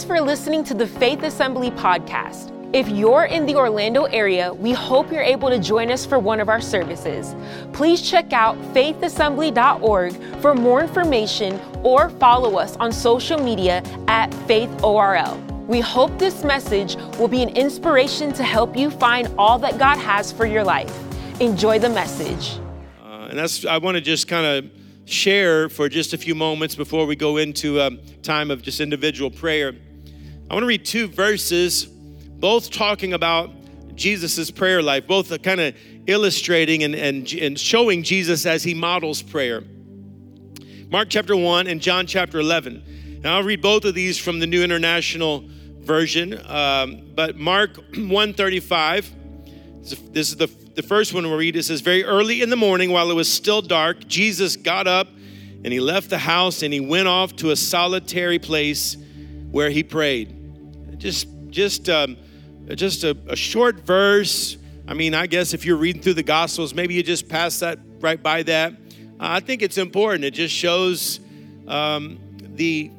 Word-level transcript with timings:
Thanks 0.00 0.18
for 0.18 0.26
listening 0.26 0.64
to 0.64 0.72
the 0.72 0.86
Faith 0.86 1.22
Assembly 1.24 1.70
podcast. 1.72 2.54
If 2.74 2.88
you're 2.88 3.24
in 3.24 3.44
the 3.44 3.54
Orlando 3.54 4.04
area, 4.04 4.50
we 4.54 4.72
hope 4.72 5.12
you're 5.12 5.20
able 5.20 5.50
to 5.50 5.58
join 5.58 5.90
us 5.90 6.06
for 6.06 6.18
one 6.18 6.40
of 6.40 6.48
our 6.48 6.62
services. 6.62 7.36
Please 7.74 8.00
check 8.00 8.32
out 8.32 8.56
faithassembly.org 8.72 10.40
for 10.40 10.54
more 10.54 10.80
information 10.80 11.60
or 11.82 12.08
follow 12.08 12.56
us 12.56 12.76
on 12.78 12.92
social 12.92 13.38
media 13.38 13.82
at 14.08 14.30
faithorl. 14.48 15.38
We 15.66 15.80
hope 15.80 16.18
this 16.18 16.44
message 16.44 16.96
will 17.18 17.28
be 17.28 17.42
an 17.42 17.50
inspiration 17.50 18.32
to 18.32 18.42
help 18.42 18.78
you 18.78 18.90
find 18.90 19.28
all 19.36 19.58
that 19.58 19.76
God 19.76 19.98
has 19.98 20.32
for 20.32 20.46
your 20.46 20.64
life. 20.64 20.98
Enjoy 21.42 21.78
the 21.78 21.90
message. 21.90 22.58
Uh, 23.04 23.26
and 23.28 23.38
that's, 23.38 23.66
I 23.66 23.76
want 23.76 23.96
to 23.96 24.00
just 24.00 24.28
kind 24.28 24.46
of 24.46 24.70
share 25.04 25.68
for 25.68 25.90
just 25.90 26.14
a 26.14 26.18
few 26.18 26.34
moments 26.34 26.74
before 26.74 27.04
we 27.04 27.16
go 27.16 27.36
into 27.36 27.82
a 27.82 27.90
time 28.22 28.50
of 28.50 28.62
just 28.62 28.80
individual 28.80 29.30
prayer. 29.30 29.74
I 30.50 30.54
want 30.54 30.64
to 30.64 30.66
read 30.66 30.84
two 30.84 31.06
verses 31.06 31.84
both 31.84 32.72
talking 32.72 33.12
about 33.12 33.52
Jesus' 33.94 34.50
prayer 34.50 34.82
life, 34.82 35.06
both 35.06 35.40
kind 35.42 35.60
of 35.60 35.76
illustrating 36.08 36.82
and, 36.82 36.96
and, 36.96 37.32
and 37.34 37.56
showing 37.56 38.02
Jesus 38.02 38.44
as 38.46 38.64
he 38.64 38.74
models 38.74 39.22
prayer. 39.22 39.62
Mark 40.88 41.06
chapter 41.08 41.36
1 41.36 41.68
and 41.68 41.80
John 41.80 42.04
chapter 42.04 42.40
11. 42.40 42.82
And 43.18 43.28
I'll 43.28 43.44
read 43.44 43.62
both 43.62 43.84
of 43.84 43.94
these 43.94 44.18
from 44.18 44.40
the 44.40 44.46
New 44.48 44.64
International 44.64 45.44
Version. 45.82 46.44
Um, 46.48 47.12
but 47.14 47.36
Mark 47.36 47.76
135, 47.94 49.08
this 49.82 50.30
is 50.30 50.36
the, 50.36 50.48
the 50.74 50.82
first 50.82 51.14
one 51.14 51.28
we'll 51.28 51.38
read. 51.38 51.54
It 51.54 51.62
says, 51.62 51.80
Very 51.80 52.02
early 52.02 52.42
in 52.42 52.50
the 52.50 52.56
morning, 52.56 52.90
while 52.90 53.08
it 53.12 53.14
was 53.14 53.32
still 53.32 53.62
dark, 53.62 54.08
Jesus 54.08 54.56
got 54.56 54.88
up 54.88 55.06
and 55.62 55.72
he 55.72 55.78
left 55.78 56.10
the 56.10 56.18
house 56.18 56.64
and 56.64 56.74
he 56.74 56.80
went 56.80 57.06
off 57.06 57.36
to 57.36 57.52
a 57.52 57.56
solitary 57.56 58.40
place 58.40 58.96
where 59.52 59.70
he 59.70 59.84
prayed. 59.84 60.38
Just, 61.00 61.28
just, 61.48 61.88
um, 61.88 62.18
just 62.74 63.04
a, 63.04 63.16
a 63.26 63.34
short 63.34 63.80
verse. 63.80 64.58
I 64.86 64.92
mean, 64.92 65.14
I 65.14 65.26
guess 65.26 65.54
if 65.54 65.64
you're 65.64 65.78
reading 65.78 66.02
through 66.02 66.14
the 66.14 66.22
Gospels, 66.22 66.74
maybe 66.74 66.92
you 66.92 67.02
just 67.02 67.26
pass 67.26 67.58
that 67.60 67.78
right 68.00 68.22
by 68.22 68.42
that. 68.42 68.72
Uh, 68.72 68.76
I 69.18 69.40
think 69.40 69.62
it's 69.62 69.78
important. 69.78 70.24
It 70.24 70.34
just 70.34 70.54
shows 70.54 71.20
um, 71.66 72.20
the 72.54 72.90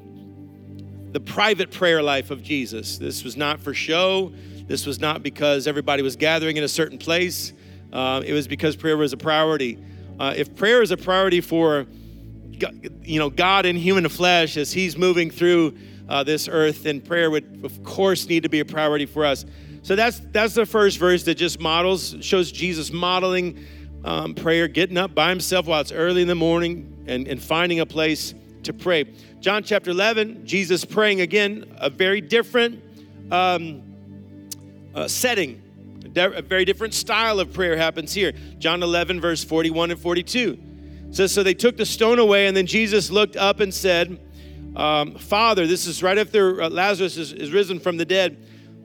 the 1.12 1.20
private 1.20 1.70
prayer 1.72 2.02
life 2.02 2.32
of 2.32 2.42
Jesus. 2.42 2.98
This 2.98 3.24
was 3.24 3.38
not 3.38 3.60
for 3.60 3.74
show. 3.74 4.34
This 4.68 4.86
was 4.86 5.00
not 5.00 5.22
because 5.22 5.68
everybody 5.68 6.02
was 6.02 6.16
gathering 6.16 6.58
in 6.58 6.64
a 6.64 6.70
certain 6.70 6.98
place. 6.98 7.54
Uh, 7.92 8.24
it 8.26 8.34
was 8.34 8.48
because 8.48 8.76
prayer 8.76 8.98
was 8.98 9.14
a 9.14 9.18
priority. 9.18 9.78
Uh, 10.20 10.34
if 10.36 10.56
prayer 10.56 10.82
is 10.82 10.90
a 10.90 10.98
priority 10.98 11.42
for 11.42 11.86
you 13.04 13.20
know 13.20 13.30
God 13.30 13.66
in 13.66 13.76
human 13.76 14.08
flesh 14.10 14.58
as 14.58 14.72
He's 14.72 14.98
moving 14.98 15.30
through 15.30 15.78
uh, 16.10 16.24
this 16.24 16.48
earth, 16.48 16.84
then 16.84 17.02
prayer 17.02 17.30
would, 17.32 17.62
of 17.64 17.84
course, 17.84 18.28
need 18.28 18.44
to 18.44 18.50
be 18.50 18.60
a 18.60 18.66
priority 18.66 19.06
for 19.06 19.26
us. 19.26 19.46
So 19.84 19.96
that's 19.96 20.22
that's 20.32 20.54
the 20.54 20.66
first 20.66 21.00
verse 21.00 21.24
that 21.24 21.36
just 21.36 21.60
models 21.60 22.16
shows 22.22 22.52
Jesus 22.52 22.92
modeling 22.92 23.66
um, 24.04 24.36
prayer, 24.36 24.68
getting 24.68 24.98
up 24.98 25.16
by 25.16 25.30
himself 25.30 25.66
while 25.68 25.82
it's 25.82 25.92
early 25.92 26.22
in 26.22 26.28
the 26.28 26.36
morning 26.36 27.04
and, 27.08 27.28
and 27.28 27.42
finding 27.42 27.80
a 27.80 27.86
place 27.86 28.34
to 28.64 28.74
pray. 28.74 29.06
John 29.40 29.64
chapter 29.64 29.92
11, 29.92 30.46
Jesus 30.46 30.86
praying 30.86 31.22
again, 31.22 31.76
a 31.78 31.90
very 31.90 32.22
different 32.22 32.84
um, 33.32 33.82
uh, 34.94 35.08
setting, 35.08 35.62
a 36.16 36.42
very 36.42 36.66
different 36.66 36.94
style 36.94 37.40
of 37.40 37.54
prayer 37.54 37.76
happens 37.76 38.14
here. 38.14 38.34
John 38.60 38.84
11, 38.84 39.20
verse 39.20 39.44
41 39.44 39.92
and 39.92 40.00
42 40.00 40.60
says, 41.12 41.32
So 41.32 41.42
they 41.42 41.54
took 41.54 41.78
the 41.78 41.86
stone 41.86 42.20
away, 42.20 42.48
and 42.48 42.56
then 42.56 42.68
Jesus 42.68 43.10
looked 43.10 43.36
up 43.36 43.60
and 43.60 43.74
said, 43.74 44.20
um, 44.76 45.16
Father, 45.16 45.68
this 45.68 45.86
is 45.86 46.02
right 46.02 46.18
after 46.18 46.62
uh, 46.62 46.70
Lazarus 46.70 47.18
is, 47.18 47.34
is, 47.34 47.52
risen 47.52 47.80
from 47.80 47.98
the 47.98 48.06
dead. 48.06 48.38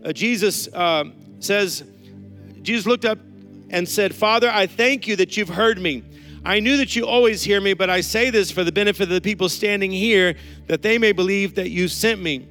Uh, 0.04 0.12
Jesus 0.12 0.66
uh, 0.68 1.04
says, 1.38 1.84
Jesus 2.62 2.86
looked 2.86 3.04
up 3.04 3.18
and 3.70 3.88
said, 3.88 4.14
Father, 4.14 4.50
I 4.50 4.66
thank 4.66 5.06
you 5.06 5.16
that 5.16 5.36
you've 5.36 5.48
heard 5.48 5.80
me. 5.80 6.02
I 6.44 6.60
knew 6.60 6.76
that 6.76 6.94
you 6.94 7.06
always 7.06 7.42
hear 7.42 7.60
me, 7.60 7.74
but 7.74 7.90
I 7.90 8.00
say 8.00 8.30
this 8.30 8.50
for 8.50 8.64
the 8.64 8.72
benefit 8.72 9.04
of 9.04 9.08
the 9.10 9.20
people 9.20 9.48
standing 9.48 9.92
here, 9.92 10.36
that 10.66 10.82
they 10.82 10.98
may 10.98 11.12
believe 11.12 11.54
that 11.56 11.70
you 11.70 11.88
sent 11.88 12.20
me. 12.20 12.48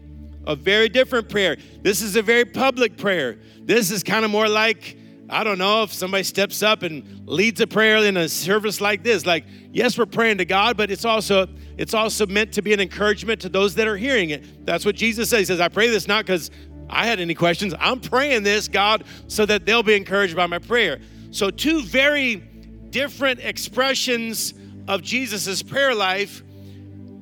A 0.47 0.55
very 0.55 0.89
different 0.89 1.27
prayer. 1.27 1.57
This 1.81 2.01
is 2.01 2.15
a 2.15 2.21
very 2.21 2.45
public 2.45 2.97
prayer. 2.97 3.37
This 3.61 3.91
is 3.91 4.03
kind 4.03 4.23
of 4.23 4.31
more 4.31 4.47
like, 4.47 4.97
I 5.29 5.43
don't 5.43 5.57
know 5.57 5.83
if 5.83 5.91
somebody 5.91 6.23
steps 6.23 6.61
up 6.61 6.83
and 6.83 7.27
leads 7.27 7.59
a 7.61 7.67
prayer 7.67 7.97
in 7.97 8.15
a 8.15 8.29
service 8.29 8.79
like 8.79 9.01
this. 9.01 9.25
Like, 9.25 9.45
yes, 9.71 9.97
we're 9.97 10.05
praying 10.05 10.37
to 10.37 10.45
God, 10.45 10.77
but 10.77 10.91
it's 10.91 11.05
also 11.05 11.47
it's 11.77 11.93
also 11.93 12.25
meant 12.25 12.53
to 12.53 12.61
be 12.61 12.73
an 12.73 12.79
encouragement 12.79 13.41
to 13.41 13.49
those 13.49 13.75
that 13.75 13.87
are 13.87 13.97
hearing 13.97 14.29
it. 14.29 14.65
That's 14.65 14.85
what 14.85 14.95
Jesus 14.95 15.29
says. 15.29 15.39
He 15.39 15.45
says, 15.45 15.59
I 15.59 15.67
pray 15.67 15.89
this 15.89 16.07
not 16.07 16.25
because 16.25 16.51
I 16.89 17.05
had 17.05 17.19
any 17.19 17.33
questions. 17.33 17.73
I'm 17.79 17.99
praying 17.99 18.43
this, 18.43 18.67
God, 18.67 19.03
so 19.27 19.45
that 19.45 19.65
they'll 19.65 19.83
be 19.83 19.95
encouraged 19.95 20.35
by 20.35 20.47
my 20.47 20.59
prayer. 20.59 20.99
So, 21.31 21.49
two 21.49 21.83
very 21.83 22.35
different 22.35 23.39
expressions 23.41 24.53
of 24.87 25.01
Jesus' 25.01 25.61
prayer 25.61 25.93
life, 25.93 26.43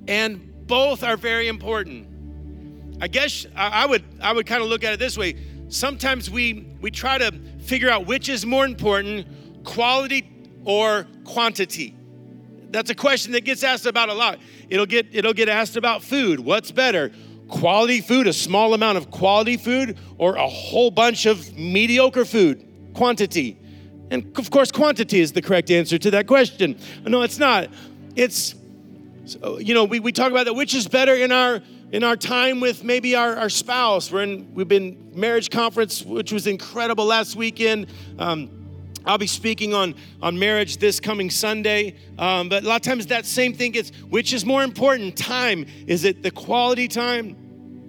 and 0.07 0.67
both 0.67 1.03
are 1.03 1.17
very 1.17 1.47
important. 1.47 2.07
I 3.01 3.07
guess 3.07 3.45
I 3.55 3.85
would 3.85 4.03
I 4.21 4.33
would 4.33 4.45
kind 4.45 4.61
of 4.61 4.69
look 4.69 4.83
at 4.83 4.93
it 4.93 4.99
this 4.99 5.17
way. 5.17 5.35
Sometimes 5.69 6.29
we 6.29 6.75
we 6.79 6.91
try 6.91 7.17
to 7.17 7.31
figure 7.63 7.89
out 7.89 8.05
which 8.05 8.29
is 8.29 8.45
more 8.45 8.65
important, 8.65 9.27
quality 9.63 10.29
or 10.63 11.07
quantity. 11.23 11.95
That's 12.73 12.89
a 12.89 12.95
question 12.95 13.33
that 13.33 13.45
gets 13.45 13.63
asked 13.63 13.85
about 13.85 14.09
a 14.09 14.13
lot. 14.15 14.39
It'll 14.67 14.87
get 14.87 15.07
it'll 15.11 15.33
get 15.33 15.47
asked 15.47 15.77
about 15.77 16.01
food. 16.01 16.39
What's 16.39 16.71
better? 16.71 17.11
Quality 17.47 18.01
food, 18.01 18.25
a 18.25 18.33
small 18.33 18.73
amount 18.73 18.97
of 18.97 19.11
quality 19.11 19.57
food, 19.57 19.97
or 20.17 20.35
a 20.35 20.47
whole 20.47 20.89
bunch 20.89 21.27
of 21.27 21.55
mediocre 21.55 22.25
food? 22.25 22.65
Quantity. 22.95 23.59
And 24.09 24.35
of 24.39 24.49
course, 24.49 24.71
quantity 24.71 25.19
is 25.19 25.33
the 25.33 25.41
correct 25.41 25.69
answer 25.69 25.99
to 25.99 26.11
that 26.11 26.25
question. 26.25 26.79
No, 27.05 27.21
it's 27.21 27.37
not. 27.37 27.69
It's 28.15 28.55
you 29.59 29.73
know, 29.75 29.83
we, 29.85 29.99
we 29.99 30.11
talk 30.11 30.31
about 30.31 30.45
that 30.45 30.55
which 30.55 30.73
is 30.73 30.87
better 30.87 31.13
in 31.13 31.31
our 31.31 31.61
in 31.91 32.03
our 32.03 32.17
time 32.17 32.59
with 32.59 32.83
maybe 32.83 33.15
our, 33.15 33.35
our 33.35 33.49
spouse. 33.49 34.11
We're 34.11 34.23
in 34.23 34.51
we've 34.55 34.67
been 34.67 35.11
marriage 35.13 35.51
conference, 35.51 36.03
which 36.03 36.31
was 36.31 36.47
incredible 36.47 37.05
last 37.05 37.35
weekend. 37.35 37.85
Um, 38.17 38.62
I'll 39.05 39.17
be 39.17 39.27
speaking 39.27 39.73
on, 39.73 39.95
on 40.21 40.39
marriage 40.39 40.77
this 40.77 40.99
coming 40.99 41.29
Sunday. 41.29 41.95
Um, 42.17 42.49
but 42.49 42.63
a 42.63 42.67
lot 42.67 42.75
of 42.77 42.81
times 42.81 43.07
that 43.07 43.25
same 43.25 43.53
thing 43.53 43.73
gets, 43.73 43.91
which 44.09 44.33
is 44.33 44.45
more 44.45 44.63
important? 44.63 45.17
Time. 45.17 45.65
Is 45.87 46.05
it 46.05 46.23
the 46.23 46.31
quality 46.31 46.87
time 46.87 47.35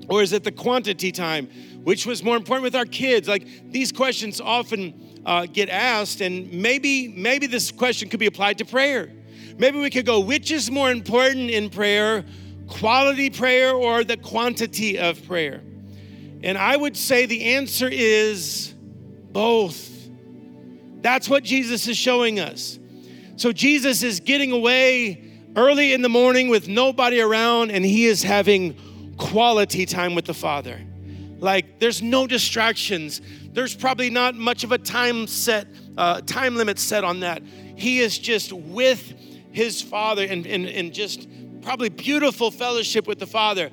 or 0.08 0.22
is 0.22 0.32
it 0.32 0.44
the 0.44 0.52
quantity 0.52 1.12
time? 1.12 1.48
Which 1.84 2.06
was 2.06 2.22
more 2.22 2.36
important 2.36 2.64
with 2.64 2.74
our 2.74 2.86
kids? 2.86 3.28
Like 3.28 3.46
these 3.70 3.92
questions 3.92 4.40
often 4.40 5.20
uh, 5.24 5.46
get 5.46 5.68
asked, 5.68 6.20
and 6.20 6.52
maybe, 6.52 7.08
maybe 7.08 7.46
this 7.46 7.70
question 7.70 8.08
could 8.08 8.20
be 8.20 8.26
applied 8.26 8.58
to 8.58 8.64
prayer. 8.64 9.10
Maybe 9.56 9.78
we 9.78 9.90
could 9.90 10.06
go, 10.06 10.20
which 10.20 10.50
is 10.50 10.70
more 10.70 10.90
important 10.90 11.50
in 11.50 11.70
prayer, 11.70 12.24
quality 12.66 13.30
prayer 13.30 13.72
or 13.72 14.04
the 14.04 14.16
quantity 14.16 14.98
of 14.98 15.24
prayer? 15.26 15.60
And 16.42 16.58
I 16.58 16.76
would 16.76 16.96
say 16.96 17.26
the 17.26 17.54
answer 17.54 17.88
is 17.90 18.74
both. 19.32 19.93
That's 21.04 21.28
what 21.28 21.44
Jesus 21.44 21.86
is 21.86 21.98
showing 21.98 22.40
us. 22.40 22.78
So 23.36 23.52
Jesus 23.52 24.02
is 24.02 24.20
getting 24.20 24.52
away 24.52 25.32
early 25.54 25.92
in 25.92 26.00
the 26.00 26.08
morning 26.08 26.48
with 26.48 26.66
nobody 26.66 27.20
around, 27.20 27.72
and 27.72 27.84
he 27.84 28.06
is 28.06 28.22
having 28.22 28.74
quality 29.18 29.84
time 29.84 30.14
with 30.14 30.24
the 30.24 30.32
Father. 30.32 30.80
Like 31.40 31.78
there's 31.78 32.00
no 32.00 32.26
distractions. 32.26 33.20
There's 33.52 33.74
probably 33.76 34.08
not 34.08 34.34
much 34.34 34.64
of 34.64 34.72
a 34.72 34.78
time 34.78 35.26
set, 35.26 35.66
uh, 35.98 36.22
time 36.22 36.56
limit 36.56 36.78
set 36.78 37.04
on 37.04 37.20
that. 37.20 37.42
He 37.76 38.00
is 38.00 38.18
just 38.18 38.50
with 38.54 39.12
his 39.52 39.82
Father 39.82 40.24
and, 40.24 40.46
and, 40.46 40.64
and 40.64 40.94
just 40.94 41.28
probably 41.60 41.90
beautiful 41.90 42.50
fellowship 42.50 43.06
with 43.06 43.18
the 43.18 43.26
Father. 43.26 43.70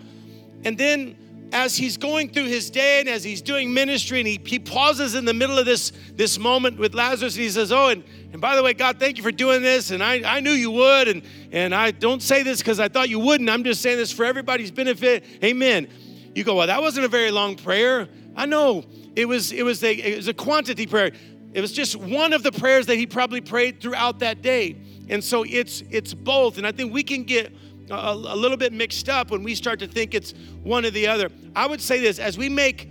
And 0.65 0.77
then 0.77 1.15
as 1.51 1.75
he's 1.75 1.97
going 1.97 2.29
through 2.29 2.45
his 2.45 2.69
day 2.69 2.99
and 2.99 3.09
as 3.09 3.23
he's 3.23 3.41
doing 3.41 3.73
ministry 3.73 4.19
and 4.19 4.27
he, 4.27 4.39
he 4.45 4.59
pauses 4.59 5.15
in 5.15 5.25
the 5.25 5.33
middle 5.33 5.57
of 5.57 5.65
this, 5.65 5.91
this 6.13 6.39
moment 6.39 6.79
with 6.79 6.93
Lazarus 6.93 7.35
and 7.35 7.43
he 7.43 7.49
says, 7.49 7.71
Oh, 7.71 7.89
and, 7.89 8.03
and 8.31 8.41
by 8.41 8.55
the 8.55 8.63
way, 8.63 8.73
God, 8.73 8.99
thank 8.99 9.17
you 9.17 9.23
for 9.23 9.31
doing 9.31 9.61
this. 9.61 9.91
And 9.91 10.03
I, 10.03 10.21
I 10.37 10.39
knew 10.39 10.51
you 10.51 10.71
would. 10.71 11.07
And, 11.07 11.23
and 11.51 11.75
I 11.75 11.91
don't 11.91 12.21
say 12.21 12.43
this 12.43 12.59
because 12.59 12.79
I 12.79 12.87
thought 12.87 13.09
you 13.09 13.19
wouldn't. 13.19 13.49
I'm 13.49 13.63
just 13.63 13.81
saying 13.81 13.97
this 13.97 14.11
for 14.11 14.25
everybody's 14.25 14.71
benefit. 14.71 15.25
Amen. 15.43 15.87
You 16.33 16.43
go, 16.43 16.55
Well, 16.55 16.67
that 16.67 16.81
wasn't 16.81 17.05
a 17.05 17.09
very 17.09 17.31
long 17.31 17.55
prayer. 17.55 18.07
I 18.35 18.45
know. 18.45 18.85
It 19.15 19.25
was, 19.25 19.51
it 19.51 19.63
was, 19.63 19.83
a, 19.83 19.93
it 19.93 20.15
was 20.15 20.27
a 20.29 20.33
quantity 20.33 20.87
prayer. 20.87 21.11
It 21.53 21.59
was 21.59 21.73
just 21.73 21.97
one 21.97 22.31
of 22.31 22.43
the 22.43 22.51
prayers 22.51 22.85
that 22.85 22.95
he 22.95 23.05
probably 23.05 23.41
prayed 23.41 23.81
throughout 23.81 24.19
that 24.19 24.41
day. 24.41 24.77
And 25.09 25.21
so 25.21 25.43
it's 25.43 25.83
it's 25.89 26.13
both. 26.13 26.57
And 26.57 26.65
I 26.65 26.71
think 26.71 26.93
we 26.93 27.03
can 27.03 27.23
get 27.23 27.53
a, 27.89 27.93
a 27.93 28.35
little 28.35 28.57
bit 28.57 28.73
mixed 28.73 29.09
up 29.09 29.31
when 29.31 29.43
we 29.43 29.55
start 29.55 29.79
to 29.79 29.87
think 29.87 30.13
it's 30.13 30.33
one 30.63 30.85
or 30.85 30.91
the 30.91 31.07
other. 31.07 31.29
I 31.55 31.67
would 31.67 31.81
say 31.81 31.99
this 31.99 32.19
as 32.19 32.37
we 32.37 32.49
make 32.49 32.89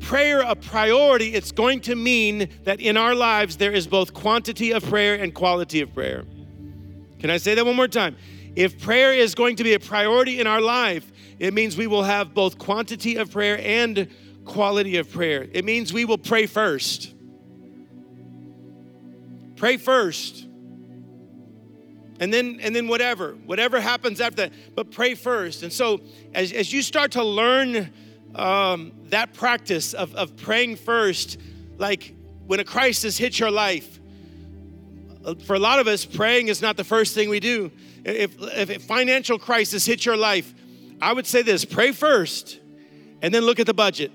prayer 0.00 0.40
a 0.40 0.54
priority, 0.54 1.34
it's 1.34 1.52
going 1.52 1.80
to 1.82 1.94
mean 1.94 2.48
that 2.64 2.80
in 2.80 2.96
our 2.96 3.14
lives 3.14 3.56
there 3.56 3.72
is 3.72 3.86
both 3.86 4.12
quantity 4.12 4.72
of 4.72 4.84
prayer 4.84 5.14
and 5.14 5.34
quality 5.34 5.80
of 5.80 5.94
prayer. 5.94 6.24
Can 7.18 7.30
I 7.30 7.38
say 7.38 7.54
that 7.54 7.64
one 7.64 7.76
more 7.76 7.88
time? 7.88 8.16
If 8.56 8.80
prayer 8.80 9.12
is 9.12 9.34
going 9.34 9.56
to 9.56 9.64
be 9.64 9.74
a 9.74 9.80
priority 9.80 10.40
in 10.40 10.46
our 10.46 10.60
life 10.60 11.10
it 11.38 11.52
means 11.52 11.76
we 11.76 11.86
will 11.86 12.02
have 12.02 12.34
both 12.34 12.58
quantity 12.58 13.16
of 13.16 13.30
prayer 13.30 13.58
and 13.60 14.08
quality 14.44 14.96
of 14.96 15.10
prayer. 15.10 15.46
It 15.52 15.64
means 15.64 15.92
we 15.92 16.04
will 16.04 16.18
pray 16.18 16.46
first. 16.46 17.12
Pray 19.56 19.76
first. 19.76 20.46
And 22.20 22.32
then, 22.32 22.60
and 22.62 22.74
then 22.74 22.86
whatever, 22.86 23.32
whatever 23.46 23.80
happens 23.80 24.20
after 24.20 24.42
that, 24.42 24.52
but 24.74 24.90
pray 24.90 25.14
first. 25.14 25.62
And 25.62 25.72
so, 25.72 26.00
as, 26.32 26.52
as 26.52 26.72
you 26.72 26.82
start 26.82 27.12
to 27.12 27.24
learn 27.24 27.92
um, 28.34 28.92
that 29.08 29.32
practice 29.32 29.94
of, 29.94 30.14
of 30.14 30.36
praying 30.36 30.76
first, 30.76 31.38
like 31.76 32.14
when 32.46 32.60
a 32.60 32.64
crisis 32.64 33.16
hits 33.16 33.38
your 33.38 33.50
life, 33.50 33.98
for 35.44 35.54
a 35.54 35.58
lot 35.58 35.78
of 35.78 35.88
us, 35.88 36.04
praying 36.04 36.48
is 36.48 36.60
not 36.60 36.76
the 36.76 36.84
first 36.84 37.14
thing 37.14 37.28
we 37.28 37.40
do. 37.40 37.72
If, 38.04 38.36
if 38.40 38.70
a 38.70 38.78
financial 38.78 39.38
crisis 39.38 39.86
hits 39.86 40.04
your 40.04 40.16
life, 40.16 40.52
I 41.00 41.12
would 41.12 41.26
say 41.26 41.42
this 41.42 41.64
pray 41.64 41.92
first, 41.92 42.60
and 43.22 43.34
then 43.34 43.42
look 43.42 43.58
at 43.58 43.66
the 43.66 43.74
budget, 43.74 44.12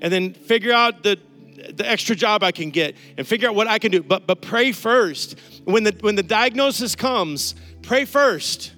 and 0.00 0.12
then 0.12 0.34
figure 0.34 0.72
out 0.72 1.02
the, 1.02 1.18
the 1.56 1.88
extra 1.88 2.14
job 2.14 2.42
I 2.42 2.52
can 2.52 2.70
get, 2.70 2.96
and 3.16 3.26
figure 3.26 3.48
out 3.48 3.54
what 3.54 3.66
I 3.66 3.78
can 3.78 3.90
do. 3.90 4.02
But, 4.02 4.26
but 4.26 4.42
pray 4.42 4.72
first. 4.72 5.38
When 5.64 5.84
the, 5.84 5.96
when 6.00 6.14
the 6.14 6.22
diagnosis 6.22 6.94
comes, 6.94 7.54
pray 7.82 8.04
first. 8.04 8.72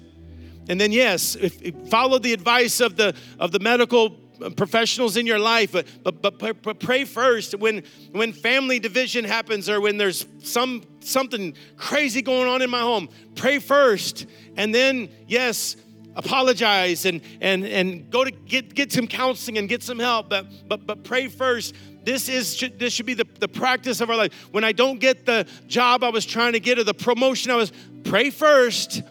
And 0.69 0.79
then, 0.79 0.91
yes, 0.91 1.35
if, 1.35 1.61
if 1.61 1.89
follow 1.89 2.19
the 2.19 2.33
advice 2.33 2.79
of 2.79 2.95
the, 2.95 3.15
of 3.39 3.51
the 3.51 3.59
medical 3.59 4.11
professionals 4.55 5.17
in 5.17 5.25
your 5.25 5.39
life, 5.39 5.71
but, 5.71 6.21
but, 6.21 6.39
but, 6.39 6.61
but 6.61 6.79
pray 6.79 7.03
first 7.05 7.55
when, 7.55 7.83
when 8.11 8.31
family 8.31 8.79
division 8.79 9.25
happens 9.25 9.69
or 9.69 9.81
when 9.81 9.97
there's 9.97 10.25
some, 10.43 10.83
something 11.01 11.55
crazy 11.75 12.21
going 12.21 12.47
on 12.47 12.61
in 12.61 12.69
my 12.69 12.81
home. 12.81 13.09
Pray 13.35 13.59
first. 13.59 14.27
And 14.55 14.73
then, 14.73 15.09
yes, 15.27 15.75
apologize 16.15 17.05
and, 17.05 17.21
and, 17.41 17.65
and 17.65 18.09
go 18.09 18.23
to 18.23 18.31
get, 18.31 18.73
get 18.73 18.91
some 18.91 19.07
counseling 19.07 19.57
and 19.57 19.69
get 19.69 19.83
some 19.83 19.99
help, 19.99 20.29
but, 20.29 20.47
but, 20.67 20.85
but 20.85 21.03
pray 21.03 21.27
first. 21.27 21.75
This, 22.03 22.29
is, 22.29 22.63
this 22.77 22.93
should 22.93 23.05
be 23.05 23.13
the, 23.13 23.27
the 23.39 23.47
practice 23.47 24.01
of 24.01 24.09
our 24.09 24.15
life. 24.15 24.33
When 24.51 24.63
I 24.63 24.71
don't 24.71 24.99
get 24.99 25.25
the 25.25 25.47
job 25.67 26.03
I 26.03 26.09
was 26.09 26.25
trying 26.25 26.53
to 26.53 26.59
get 26.59 26.79
or 26.79 26.83
the 26.83 26.93
promotion 26.93 27.51
I 27.51 27.55
was, 27.55 27.71
pray 28.03 28.29
first 28.29 29.01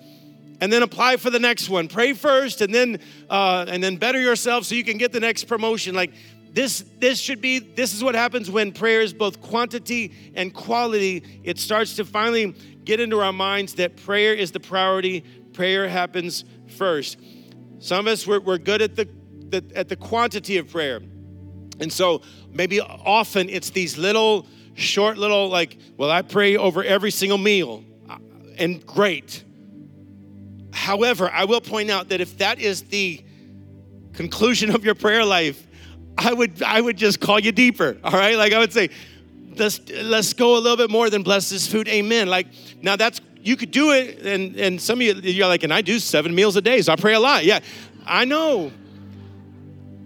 and 0.60 0.72
then 0.72 0.82
apply 0.82 1.16
for 1.16 1.30
the 1.30 1.38
next 1.38 1.68
one. 1.68 1.88
Pray 1.88 2.12
first, 2.12 2.60
and 2.60 2.74
then 2.74 2.98
uh, 3.30 3.64
and 3.68 3.82
then 3.82 3.96
better 3.96 4.20
yourself 4.20 4.64
so 4.64 4.74
you 4.74 4.84
can 4.84 4.98
get 4.98 5.12
the 5.12 5.20
next 5.20 5.44
promotion. 5.44 5.94
Like 5.94 6.12
this, 6.52 6.84
this 6.98 7.20
should 7.20 7.40
be. 7.40 7.58
This 7.58 7.94
is 7.94 8.02
what 8.02 8.14
happens 8.14 8.50
when 8.50 8.72
prayer 8.72 9.00
is 9.00 9.12
both 9.12 9.40
quantity 9.40 10.12
and 10.34 10.52
quality. 10.52 11.40
It 11.44 11.58
starts 11.58 11.96
to 11.96 12.04
finally 12.04 12.54
get 12.84 13.00
into 13.00 13.20
our 13.20 13.32
minds 13.32 13.74
that 13.74 13.96
prayer 13.96 14.34
is 14.34 14.50
the 14.50 14.60
priority. 14.60 15.24
Prayer 15.58 15.88
happens 15.88 16.44
first. 16.76 17.18
Some 17.80 18.06
of 18.06 18.12
us 18.12 18.26
we're, 18.26 18.40
we're 18.40 18.58
good 18.58 18.80
at 18.80 18.94
the, 18.94 19.08
the 19.50 19.64
at 19.74 19.88
the 19.88 19.96
quantity 19.96 20.56
of 20.56 20.70
prayer, 20.70 21.00
and 21.80 21.92
so 21.92 22.22
maybe 22.50 22.80
often 22.80 23.50
it's 23.50 23.70
these 23.70 23.98
little 23.98 24.46
short 24.74 25.18
little 25.18 25.48
like, 25.48 25.76
well, 25.96 26.10
I 26.10 26.22
pray 26.22 26.56
over 26.56 26.84
every 26.84 27.10
single 27.10 27.38
meal, 27.38 27.84
uh, 28.08 28.18
and 28.56 28.86
great 28.86 29.44
However, 30.78 31.28
I 31.30 31.44
will 31.44 31.60
point 31.60 31.90
out 31.90 32.10
that 32.10 32.20
if 32.20 32.38
that 32.38 32.60
is 32.60 32.82
the 32.84 33.22
conclusion 34.12 34.74
of 34.74 34.84
your 34.84 34.94
prayer 34.94 35.24
life, 35.24 35.66
I 36.16 36.32
would 36.32 36.62
I 36.62 36.80
would 36.80 36.96
just 36.96 37.20
call 37.20 37.40
you 37.40 37.52
deeper. 37.52 37.96
All 38.04 38.12
right, 38.12 38.36
like 38.36 38.52
I 38.52 38.58
would 38.58 38.72
say, 38.72 38.90
let's 39.56 39.80
let's 39.90 40.32
go 40.34 40.56
a 40.56 40.60
little 40.60 40.76
bit 40.76 40.88
more 40.88 41.10
than 41.10 41.22
bless 41.22 41.50
this 41.50 41.66
food. 41.66 41.88
Amen. 41.88 42.28
Like 42.28 42.46
now 42.80 42.96
that's 42.96 43.20
you 43.48 43.56
could 43.56 43.70
do 43.70 43.92
it, 43.92 44.20
and 44.20 44.56
and 44.56 44.80
some 44.80 45.00
of 45.00 45.02
you 45.02 45.14
you're 45.14 45.48
like, 45.48 45.62
and 45.62 45.72
I 45.72 45.80
do 45.80 45.98
seven 45.98 46.34
meals 46.34 46.56
a 46.56 46.60
day, 46.60 46.82
so 46.82 46.92
I 46.92 46.96
pray 46.96 47.14
a 47.14 47.20
lot. 47.20 47.44
Yeah, 47.44 47.60
I 48.06 48.24
know. 48.24 48.70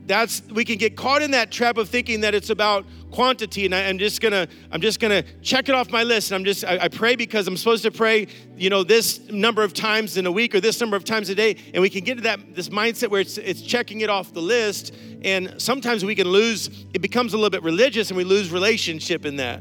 That's 0.07 0.43
we 0.51 0.65
can 0.65 0.79
get 0.79 0.97
caught 0.97 1.23
in 1.23 1.33
that 1.33 1.51
trap 1.51 1.77
of 1.77 1.89
thinking 1.89 2.21
that 2.21 2.35
it's 2.35 2.51
about 2.51 2.85
quantity 3.13 3.67
and 3.67 3.75
I, 3.75 3.81
am 3.83 3.99
just 3.99 4.23
gonna 4.23 4.49
i'm 4.73 4.81
just 4.81 4.99
gonna 4.99 5.23
check 5.43 5.69
it 5.69 5.75
off 5.75 5.91
my 5.91 6.03
list 6.03 6.31
and 6.31 6.37
i'm 6.37 6.45
just 6.47 6.65
I, 6.65 6.79
I, 6.85 6.89
pray 6.89 7.15
because 7.15 7.47
i'm 7.47 7.59
supposed 7.59 7.83
to 7.83 7.91
pray 7.91 8.27
you 8.57 8.71
know 8.71 8.83
this 8.85 9.29
number 9.31 9.63
of 9.63 9.75
times 9.75 10.17
in 10.17 10.25
a 10.25 10.33
week 10.33 10.55
or 10.55 10.61
this 10.61 10.81
number 10.81 10.97
of 10.97 11.05
times 11.05 11.29
a 11.29 11.35
day 11.35 11.57
and 11.75 11.83
we 11.83 11.91
can 11.91 12.05
get 12.05 12.17
to 12.17 12.23
that 12.23 12.55
this 12.55 12.71
mindset 12.71 13.11
where 13.11 13.21
it's 13.21 13.37
it's 13.37 13.61
checking 13.61 14.01
it 14.01 14.09
off 14.09 14.33
the 14.33 14.41
list 14.41 14.95
and 15.23 15.55
sometimes 15.59 16.07
we 16.07 16.15
can 16.15 16.27
lose 16.27 16.87
it 16.95 17.03
becomes 17.03 17.35
a 17.35 17.37
little 17.37 17.51
bit 17.51 17.63
religious 17.63 18.09
and 18.09 18.17
we 18.17 18.25
lose 18.25 18.51
relationship 18.51 19.27
in 19.27 19.37
that 19.37 19.61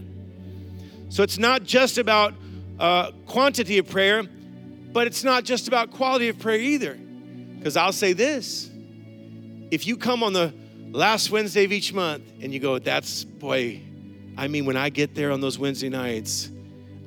so 1.10 1.22
it's 1.22 1.38
not 1.38 1.66
just 1.66 1.98
about 1.98 2.34
uh, 2.82 3.12
quantity 3.26 3.78
of 3.78 3.88
prayer 3.88 4.24
but 4.92 5.08
it's 5.08 5.24
not 5.24 5.46
just 5.46 5.68
about 5.68 5.92
quality 5.92 6.28
of 6.28 6.38
prayer 6.40 6.60
either 6.60 6.96
because 7.58 7.78
i'll 7.78 7.94
say 7.94 8.14
this 8.14 8.70
if 9.72 9.88
you 9.88 9.96
come 9.96 10.22
on 10.22 10.34
the 10.34 10.54
last 10.92 11.32
Wednesday 11.32 11.64
of 11.64 11.72
each 11.72 11.94
month, 11.94 12.24
and 12.42 12.54
you 12.54 12.60
go, 12.60 12.78
that's, 12.78 13.24
boy, 13.24 13.82
I 14.38 14.48
mean, 14.48 14.66
when 14.66 14.78
I 14.78 14.90
get 14.90 15.16
there 15.16 15.32
on 15.32 15.42
those 15.42 15.58
Wednesday 15.58 15.90
nights, 15.90 16.52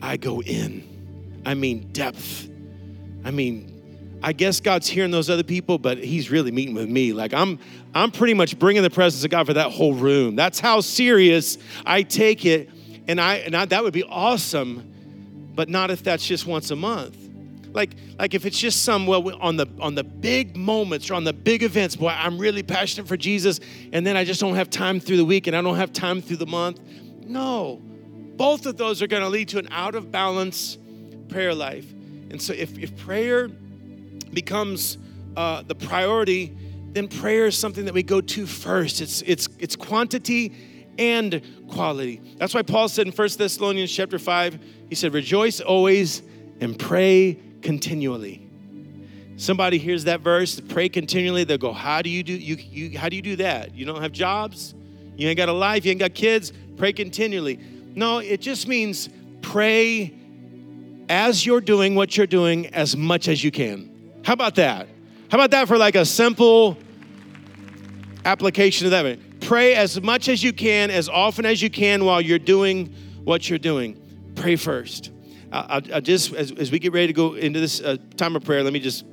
I 0.03 0.17
go 0.17 0.43
in. 0.43 1.43
I 1.47 1.55
mean, 1.55 1.93
depth. 1.93 2.49
I 3.25 3.31
mean, 3.31 4.19
I 4.23 4.33
guess 4.33 4.61
God's 4.61 4.89
hearing 4.89 5.11
those 5.11 5.29
other 5.29 5.43
people, 5.43 5.79
but 5.79 5.99
He's 5.99 6.31
really 6.31 6.51
meeting 6.51 6.75
with 6.75 6.89
me. 6.89 7.13
Like 7.13 7.35
I'm, 7.35 7.59
I'm 7.95 8.11
pretty 8.11 8.35
much 8.35 8.59
bringing 8.59 8.83
the 8.83 8.91
presence 8.91 9.25
of 9.25 9.31
God 9.31 9.47
for 9.47 9.55
that 9.55 9.71
whole 9.71 9.95
room. 9.95 10.37
That's 10.37 10.59
how 10.59 10.81
serious 10.81 11.59
I 11.85 12.03
take 12.03 12.47
it, 12.47 12.71
and 13.07 13.21
I, 13.21 13.37
and 13.37 13.55
I, 13.55 13.67
that 13.67 13.85
would 13.85 13.93
be 13.93 14.05
awesome, 14.05 14.94
but 15.55 15.69
not 15.69 15.91
if 15.91 16.03
that's 16.03 16.27
just 16.27 16.47
once 16.47 16.71
a 16.71 16.77
month. 16.77 17.17
Like 17.73 17.97
like 18.19 18.35
if 18.35 18.47
it's 18.47 18.59
just 18.59 18.83
some 18.83 19.07
well 19.07 19.37
on 19.41 19.57
the 19.57 19.67
on 19.81 19.95
the 19.95 20.05
big 20.05 20.57
moments 20.57 21.11
or 21.11 21.15
on 21.15 21.25
the 21.25 21.33
big 21.33 21.65
events 21.65 21.97
boy 21.97 22.07
i'm 22.07 22.39
really 22.39 22.63
passionate 22.63 23.09
for 23.09 23.17
jesus 23.17 23.59
and 23.93 24.07
then 24.07 24.17
i 24.17 24.23
just 24.23 24.41
don't 24.41 24.55
have 24.55 24.71
time 24.71 25.01
through 25.01 25.17
the 25.17 25.25
week 25.25 25.49
and 25.49 25.57
i 25.57 25.61
don't 25.61 25.75
have 25.75 25.93
time 25.93 26.23
through 26.23 26.37
the 26.37 26.47
month. 26.47 26.81
No. 27.27 27.83
Both 28.37 28.67
of 28.67 28.77
those 28.77 29.03
are 29.03 29.09
going 29.09 29.25
to 29.25 29.29
lead 29.29 29.49
to 29.49 29.59
an 29.59 29.67
out 29.73 29.97
of 29.97 30.13
balance 30.13 30.79
prayer 31.29 31.55
life. 31.55 31.91
And 32.31 32.41
so 32.41 32.53
if, 32.53 32.79
if 32.79 32.97
prayer 32.97 33.49
becomes 34.33 34.99
uh, 35.37 35.63
the 35.63 35.75
priority 35.75 36.57
then 36.95 37.09
prayer 37.09 37.47
is 37.47 37.59
something 37.59 37.85
that 37.85 37.95
we 37.95 38.05
go 38.05 38.21
to 38.21 38.47
first. 38.47 39.01
It's 39.01 39.21
it's 39.23 39.49
it's 39.59 39.75
quantity 39.75 40.53
and 40.99 41.43
quality 41.69 42.21
that's 42.37 42.55
why 42.55 42.63
paul 42.63 42.89
said 42.89 43.07
in 43.07 43.13
1 43.13 43.29
thessalonians 43.39 43.91
chapter 43.91 44.19
5 44.19 44.59
he 44.89 44.95
said 44.95 45.13
rejoice 45.13 45.61
always 45.61 46.23
and 46.61 46.79
pray 46.79 47.39
continually. 47.63 48.41
Somebody 49.37 49.79
hears 49.79 50.05
that 50.05 50.21
verse, 50.21 50.61
pray 50.61 50.89
continually, 50.89 51.43
they'll 51.45 51.59
go, 51.59 51.73
How 51.73 52.03
do 52.03 52.11
you 52.11 52.23
do 52.23 52.33
you, 52.33 52.57
you 52.57 52.99
how 52.99 53.09
do 53.09 53.17
you 53.17 53.23
do 53.23 53.37
that? 53.37 53.75
You 53.75 53.85
don't 53.85 54.01
have 54.01 54.13
jobs, 54.13 54.75
you 55.17 55.29
ain't 55.29 55.37
got 55.37 55.49
a 55.49 55.53
life, 55.53 55.85
you 55.85 55.91
ain't 55.91 56.01
got 56.01 56.15
kids, 56.15 56.53
pray 56.77 56.93
continually. 56.93 57.59
No, 57.95 58.19
it 58.19 58.41
just 58.41 58.69
means 58.69 59.09
pray 59.43 60.15
as 61.09 61.45
you're 61.45 61.61
doing 61.61 61.95
what 61.95 62.17
you're 62.17 62.27
doing 62.27 62.69
as 62.69 62.97
much 62.97 63.29
as 63.29 63.43
you 63.43 63.51
can. 63.51 63.91
How 64.25 64.33
about 64.33 64.55
that? 64.55 64.89
How 65.31 65.39
about 65.39 65.51
that 65.51 65.69
for 65.69 65.77
like 65.77 65.97
a 65.97 66.05
simple 66.05 66.79
application 68.25 68.87
of 68.87 68.93
that? 68.93 69.19
Pray 69.45 69.75
as 69.75 70.01
much 70.01 70.31
as 70.31 70.43
you 70.43 70.55
can, 70.55 70.91
as 70.91 71.11
often 71.11 71.45
as 71.45 71.61
you 71.61 71.69
can 71.69 72.07
while 72.07 72.19
you're 72.19 72.39
doing 72.39 72.95
what 73.25 73.51
you're 73.51 73.59
doing. 73.59 74.01
Pray 74.37 74.57
first. 74.57 75.11
I, 75.53 75.83
I 75.93 76.01
just, 76.01 76.33
as, 76.33 76.51
as, 76.53 76.71
we 76.71 76.79
get 76.79 76.95
ready 76.95 77.09
to 77.09 77.13
go 77.13 77.35
into 77.35 77.61
this 77.61 77.83
uh, 77.83 77.99
time 78.17 78.37
of 78.37 78.45
prayer, 78.45 78.63
let 78.63 78.73
me 78.73 78.81
just 78.81 79.05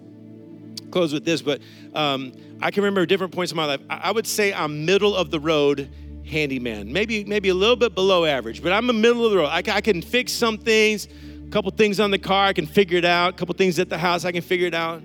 close 0.90 1.12
with 1.12 1.26
this. 1.26 1.42
But 1.42 1.62
um, 1.94 2.32
I 2.62 2.72
can 2.72 2.82
remember 2.82 3.06
different 3.06 3.34
points 3.34 3.52
in 3.52 3.58
my 3.58 3.66
life. 3.66 3.82
I, 3.90 3.98
I, 4.04 4.12
would 4.12 4.26
say 4.26 4.54
I'm 4.54 4.86
middle 4.86 5.14
of 5.18 5.32
the 5.32 5.40
road 5.40 5.90
handyman, 6.26 6.94
maybe 6.94 7.26
maybe 7.26 7.50
a 7.50 7.54
little 7.54 7.76
bit 7.76 7.94
below 7.94 8.24
average, 8.24 8.64
but 8.64 8.72
I'm 8.72 8.90
a 8.90 8.94
middle 8.94 9.26
of 9.26 9.32
the 9.32 9.38
road. 9.38 9.48
I, 9.48 9.58
I 9.58 9.82
can 9.82 10.02
fix 10.02 10.32
some 10.32 10.58
things, 10.58 11.10
a 11.46 11.52
couple 11.52 11.70
things 11.72 12.00
on 12.00 12.10
the 12.10 12.20
car, 12.20 12.46
I 12.46 12.54
can 12.54 12.68
figure 12.68 12.98
it 12.98 13.06
out. 13.06 13.34
A 13.34 13.38
couple 13.38 13.54
things 13.56 13.80
at 13.80 13.90
the 13.90 13.98
house, 13.98 14.24
I 14.24 14.32
can 14.32 14.42
figure 14.42 14.68
it 14.68 14.74
out. 14.74 15.04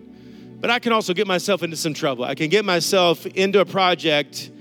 But 0.61 0.71
I 0.71 0.79
can 0.79 0.93
also 0.93 1.13
get 1.13 1.27
myself 1.27 1.65
into 1.65 1.77
some 1.77 1.95
trouble. 1.95 2.25
I 2.25 2.37
can 2.37 2.49
get 2.49 2.65
myself 2.65 3.27
into 3.27 3.61
a 3.61 3.67
project. 3.67 4.53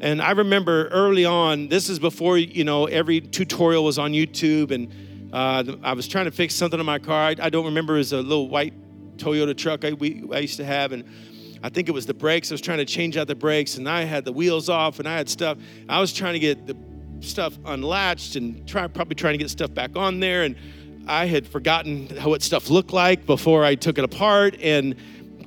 And 0.00 0.22
I 0.22 0.30
remember 0.30 0.88
early 0.88 1.24
on, 1.24 1.68
this 1.68 1.88
is 1.88 1.98
before, 1.98 2.38
you 2.38 2.64
know, 2.64 2.86
every 2.86 3.20
tutorial 3.20 3.84
was 3.84 3.98
on 3.98 4.12
YouTube 4.12 4.70
and 4.70 4.92
uh, 5.32 5.76
I 5.82 5.92
was 5.92 6.08
trying 6.08 6.24
to 6.24 6.30
fix 6.30 6.54
something 6.54 6.80
in 6.80 6.86
my 6.86 6.98
car. 6.98 7.28
I, 7.28 7.36
I 7.40 7.50
don't 7.50 7.66
remember. 7.66 7.96
It 7.96 7.98
was 7.98 8.12
a 8.12 8.22
little 8.22 8.48
white 8.48 8.72
Toyota 9.18 9.56
truck 9.56 9.84
I, 9.84 9.92
we, 9.92 10.24
I 10.32 10.38
used 10.38 10.56
to 10.56 10.64
have, 10.64 10.92
and 10.92 11.04
I 11.62 11.68
think 11.68 11.88
it 11.88 11.92
was 11.92 12.06
the 12.06 12.14
brakes. 12.14 12.50
I 12.50 12.54
was 12.54 12.60
trying 12.60 12.78
to 12.78 12.84
change 12.84 13.16
out 13.16 13.26
the 13.26 13.34
brakes, 13.34 13.76
and 13.76 13.88
I 13.88 14.04
had 14.04 14.24
the 14.24 14.32
wheels 14.32 14.68
off, 14.68 15.00
and 15.00 15.08
I 15.08 15.16
had 15.16 15.28
stuff. 15.28 15.58
I 15.88 16.00
was 16.00 16.12
trying 16.12 16.34
to 16.34 16.38
get 16.38 16.66
the 16.66 16.76
stuff 17.20 17.58
unlatched 17.64 18.36
and 18.36 18.66
try, 18.66 18.86
probably 18.86 19.16
trying 19.16 19.34
to 19.34 19.38
get 19.38 19.50
stuff 19.50 19.74
back 19.74 19.96
on 19.96 20.20
there. 20.20 20.44
And 20.44 20.56
I 21.06 21.26
had 21.26 21.46
forgotten 21.46 22.06
what 22.22 22.42
stuff 22.42 22.70
looked 22.70 22.92
like 22.92 23.26
before 23.26 23.64
I 23.64 23.74
took 23.74 23.98
it 23.98 24.04
apart, 24.04 24.56
and 24.62 24.94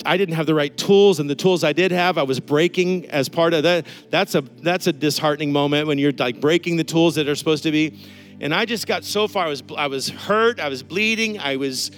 I 0.06 0.18
didn't 0.18 0.36
have 0.36 0.46
the 0.46 0.56
right 0.56 0.76
tools, 0.76 1.20
and 1.20 1.30
the 1.30 1.36
tools 1.36 1.64
I 1.64 1.74
did 1.74 1.92
have, 1.92 2.18
I 2.18 2.24
was 2.24 2.40
breaking 2.40 3.10
as 3.10 3.30
part 3.30 3.54
of 3.54 3.64
that. 3.64 3.86
That's 4.10 4.36
a 4.36 4.42
that's 4.42 4.88
a 4.88 4.94
disheartening 4.94 5.52
moment 5.52 5.88
when 5.88 5.98
you're 5.98 6.14
like 6.14 6.40
breaking 6.40 6.78
the 6.78 6.84
tools 6.84 7.16
that 7.16 7.28
are 7.28 7.36
supposed 7.36 7.64
to 7.64 7.72
be. 7.72 8.00
And 8.40 8.54
I 8.54 8.66
just 8.66 8.88
got 8.88 9.04
so 9.04 9.28
far. 9.28 9.46
I 9.46 9.50
was 9.50 9.64
I 9.78 9.88
was 9.88 10.10
hurt. 10.10 10.60
I 10.60 10.70
was 10.70 10.84
bleeding. 10.84 11.40
I 11.40 11.58
was 11.58 11.92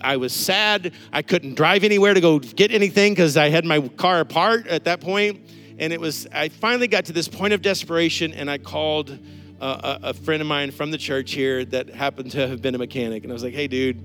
I 0.00 0.16
was 0.16 0.32
sad. 0.32 0.92
I 1.12 1.22
couldn't 1.22 1.54
drive 1.54 1.84
anywhere 1.84 2.14
to 2.14 2.20
go 2.20 2.38
get 2.38 2.72
anything 2.72 3.12
because 3.12 3.36
I 3.36 3.48
had 3.48 3.64
my 3.64 3.80
car 3.88 4.20
apart 4.20 4.66
at 4.66 4.84
that 4.84 5.00
point. 5.00 5.40
And 5.78 5.92
it 5.92 6.00
was, 6.00 6.26
I 6.32 6.50
finally 6.50 6.88
got 6.88 7.06
to 7.06 7.12
this 7.12 7.28
point 7.28 7.54
of 7.54 7.62
desperation 7.62 8.34
and 8.34 8.50
I 8.50 8.58
called 8.58 9.18
a, 9.60 9.98
a 10.02 10.14
friend 10.14 10.42
of 10.42 10.48
mine 10.48 10.70
from 10.70 10.90
the 10.90 10.98
church 10.98 11.32
here 11.32 11.64
that 11.66 11.88
happened 11.90 12.32
to 12.32 12.46
have 12.48 12.60
been 12.60 12.74
a 12.74 12.78
mechanic. 12.78 13.22
And 13.24 13.32
I 13.32 13.34
was 13.34 13.42
like, 13.42 13.54
hey, 13.54 13.66
dude, 13.66 14.02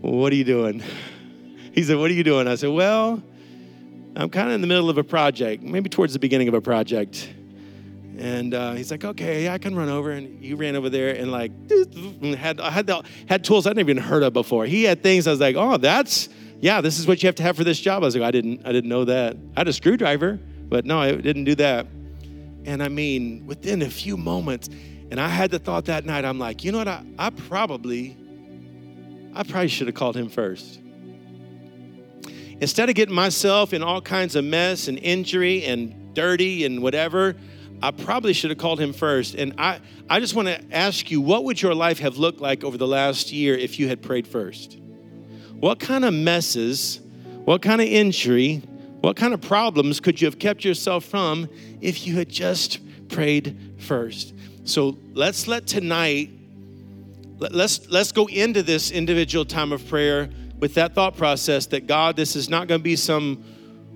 what 0.00 0.32
are 0.32 0.36
you 0.36 0.44
doing? 0.44 0.82
He 1.74 1.82
said, 1.82 1.96
what 1.96 2.10
are 2.10 2.14
you 2.14 2.22
doing? 2.22 2.46
I 2.48 2.56
said, 2.56 2.68
well, 2.68 3.22
I'm 4.14 4.28
kind 4.28 4.48
of 4.48 4.54
in 4.54 4.60
the 4.60 4.66
middle 4.66 4.90
of 4.90 4.98
a 4.98 5.04
project, 5.04 5.62
maybe 5.62 5.88
towards 5.88 6.12
the 6.12 6.18
beginning 6.18 6.48
of 6.48 6.54
a 6.54 6.60
project. 6.60 7.32
And 8.18 8.52
uh, 8.52 8.72
he's 8.74 8.90
like, 8.90 9.04
okay, 9.04 9.48
I 9.48 9.56
can 9.56 9.74
run 9.74 9.88
over. 9.88 10.10
And 10.10 10.42
he 10.42 10.52
ran 10.52 10.76
over 10.76 10.90
there 10.90 11.16
and 11.16 11.32
like 11.32 11.50
had 12.36 12.60
had 12.60 12.86
the, 12.86 13.02
had 13.26 13.42
tools 13.42 13.66
I'd 13.66 13.76
never 13.76 13.90
even 13.90 14.02
heard 14.02 14.22
of 14.22 14.34
before. 14.34 14.66
He 14.66 14.84
had 14.84 15.02
things 15.02 15.26
I 15.26 15.30
was 15.30 15.40
like, 15.40 15.56
oh, 15.56 15.78
that's 15.78 16.28
yeah, 16.60 16.80
this 16.80 16.98
is 16.98 17.08
what 17.08 17.22
you 17.22 17.26
have 17.26 17.36
to 17.36 17.42
have 17.42 17.56
for 17.56 17.64
this 17.64 17.80
job. 17.80 18.02
I 18.02 18.06
was 18.06 18.14
like, 18.14 18.24
I 18.24 18.30
didn't 18.30 18.66
I 18.66 18.72
didn't 18.72 18.90
know 18.90 19.06
that. 19.06 19.36
I 19.56 19.60
had 19.60 19.68
a 19.68 19.72
screwdriver, 19.72 20.38
but 20.68 20.84
no, 20.84 21.00
I 21.00 21.12
didn't 21.12 21.44
do 21.44 21.54
that. 21.54 21.86
And 22.64 22.82
I 22.82 22.88
mean, 22.88 23.46
within 23.46 23.80
a 23.80 23.90
few 23.90 24.18
moments, 24.18 24.68
and 25.10 25.18
I 25.18 25.28
had 25.28 25.50
the 25.50 25.58
thought 25.58 25.86
that 25.86 26.04
night, 26.04 26.24
I'm 26.24 26.38
like, 26.38 26.64
you 26.64 26.70
know 26.70 26.78
what? 26.78 26.88
I, 26.88 27.02
I 27.18 27.30
probably, 27.30 28.16
I 29.34 29.42
probably 29.42 29.68
should 29.68 29.88
have 29.88 29.96
called 29.96 30.16
him 30.16 30.28
first. 30.28 30.80
Instead 32.62 32.88
of 32.88 32.94
getting 32.94 33.12
myself 33.12 33.72
in 33.72 33.82
all 33.82 34.00
kinds 34.00 34.36
of 34.36 34.44
mess 34.44 34.86
and 34.86 34.96
injury 35.00 35.64
and 35.64 36.14
dirty 36.14 36.64
and 36.64 36.80
whatever, 36.80 37.34
I 37.82 37.90
probably 37.90 38.32
should 38.32 38.50
have 38.50 38.58
called 38.60 38.78
him 38.78 38.92
first. 38.92 39.34
And 39.34 39.54
I, 39.58 39.80
I 40.08 40.20
just 40.20 40.36
want 40.36 40.46
to 40.46 40.62
ask 40.70 41.10
you, 41.10 41.20
what 41.20 41.42
would 41.42 41.60
your 41.60 41.74
life 41.74 41.98
have 41.98 42.18
looked 42.18 42.40
like 42.40 42.62
over 42.62 42.78
the 42.78 42.86
last 42.86 43.32
year 43.32 43.58
if 43.58 43.80
you 43.80 43.88
had 43.88 44.00
prayed 44.00 44.28
first? 44.28 44.78
What 45.58 45.80
kind 45.80 46.04
of 46.04 46.14
messes, 46.14 47.00
what 47.44 47.62
kind 47.62 47.80
of 47.80 47.88
injury, 47.88 48.58
what 49.00 49.16
kind 49.16 49.34
of 49.34 49.40
problems 49.40 49.98
could 49.98 50.20
you 50.20 50.26
have 50.26 50.38
kept 50.38 50.64
yourself 50.64 51.04
from 51.04 51.48
if 51.80 52.06
you 52.06 52.14
had 52.14 52.28
just 52.28 52.78
prayed 53.08 53.58
first? 53.78 54.34
So 54.62 54.96
let's 55.14 55.48
let 55.48 55.66
tonight, 55.66 56.30
let's, 57.40 57.90
let's 57.90 58.12
go 58.12 58.26
into 58.26 58.62
this 58.62 58.92
individual 58.92 59.44
time 59.44 59.72
of 59.72 59.84
prayer 59.88 60.30
with 60.62 60.74
that 60.74 60.94
thought 60.94 61.16
process 61.16 61.66
that 61.66 61.88
God, 61.88 62.14
this 62.14 62.36
is 62.36 62.48
not 62.48 62.68
going 62.68 62.78
to 62.78 62.84
be 62.84 62.94
some 62.94 63.42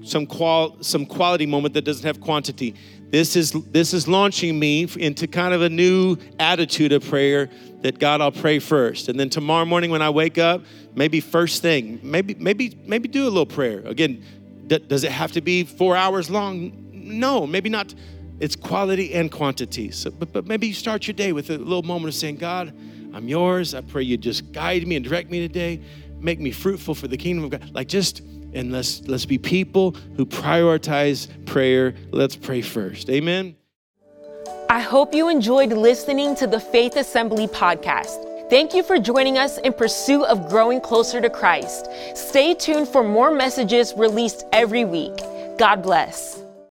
some 0.03 0.27
qual 0.27 0.77
some 0.83 1.07
quality 1.07 1.47
moment 1.47 1.75
that 1.75 1.83
doesn't 1.83 2.05
have 2.05 2.21
quantity. 2.21 2.75
This 3.11 3.37
is 3.37 3.53
this 3.53 3.95
is 3.95 4.09
launching 4.09 4.59
me 4.59 4.89
into 4.99 5.29
kind 5.29 5.55
of 5.55 5.63
a 5.63 5.69
new 5.69 6.17
attitude 6.41 6.91
of 6.91 7.09
prayer 7.09 7.49
that 7.83 8.01
God 8.01 8.21
I'll 8.21 8.33
pray 8.33 8.59
first. 8.59 9.09
And 9.09 9.19
then 9.19 9.31
tomorrow 9.31 9.65
morning 9.65 9.93
when 9.93 10.03
I 10.03 10.11
wake 10.11 10.39
up, 10.39 10.65
maybe 10.97 11.21
first 11.21 11.63
thing, 11.63 12.01
maybe 12.03 12.35
maybe 12.35 12.77
maybe 12.85 13.07
do 13.07 13.23
a 13.23 13.31
little 13.31 13.47
prayer. 13.47 13.79
Again, 13.87 14.25
d- 14.67 14.81
does 14.81 15.05
it 15.05 15.13
have 15.13 15.31
to 15.33 15.41
be 15.41 15.63
4 15.63 15.97
hours 15.97 16.31
long? 16.31 16.73
No, 16.93 17.47
maybe 17.47 17.69
not. 17.69 17.95
It's 18.41 18.57
quality 18.57 19.15
and 19.15 19.31
quantity. 19.31 19.93
So, 19.93 20.11
but, 20.11 20.33
but 20.33 20.47
maybe 20.47 20.67
you 20.67 20.75
start 20.75 21.07
your 21.07 21.15
day 21.15 21.33
with 21.33 21.49
a 21.49 21.59
little 21.59 21.85
moment 21.85 22.09
of 22.09 22.19
saying, 22.19 22.37
God, 22.37 22.75
I'm 23.15 23.29
yours. 23.29 23.73
I 23.73 23.83
pray 23.83 24.03
you 24.03 24.17
just 24.17 24.53
guide 24.53 24.85
me 24.87 24.97
and 24.97 25.05
direct 25.05 25.31
me 25.31 25.47
today 25.47 25.81
make 26.27 26.41
me 26.41 26.51
fruitful 26.51 26.95
for 26.95 27.09
the 27.09 27.17
kingdom 27.17 27.45
of 27.45 27.51
God. 27.51 27.71
Like 27.73 27.89
just 27.89 28.21
and 28.53 28.73
let's 28.73 29.07
let's 29.07 29.25
be 29.25 29.39
people 29.39 29.93
who 30.17 30.27
prioritize 30.27 31.29
prayer. 31.47 31.95
Let's 32.11 32.37
pray 32.37 32.61
first. 32.61 33.09
Amen. 33.09 33.57
I 34.69 34.81
hope 34.81 35.15
you 35.15 35.29
enjoyed 35.29 35.73
listening 35.73 36.35
to 36.37 36.47
the 36.47 36.61
Faith 36.61 36.97
Assembly 36.97 37.47
podcast. 37.47 38.51
Thank 38.51 38.75
you 38.75 38.83
for 38.83 38.99
joining 38.99 39.39
us 39.39 39.59
in 39.59 39.73
pursuit 39.73 40.25
of 40.25 40.49
growing 40.49 40.81
closer 40.81 41.21
to 41.21 41.31
Christ. 41.31 41.89
Stay 42.15 42.55
tuned 42.55 42.89
for 42.89 43.03
more 43.03 43.31
messages 43.31 43.95
released 43.97 44.45
every 44.53 44.85
week. 44.85 45.17
God 45.59 45.83
bless. 45.83 46.46